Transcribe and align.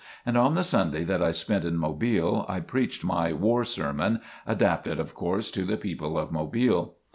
And 0.25 0.35
on 0.35 0.55
the 0.55 0.63
Sunday 0.63 1.03
that 1.03 1.21
I 1.21 1.29
spent 1.31 1.63
in 1.63 1.77
Mobile, 1.77 2.43
I 2.49 2.59
preached 2.59 3.03
my 3.03 3.33
"war 3.33 3.63
sermon," 3.63 4.19
adapted, 4.47 4.99
of 4.99 5.13
course, 5.13 5.51
to 5.51 5.61
the 5.61 5.77
people 5.77 6.17
of 6.17 6.31
Mobile. 6.31 6.95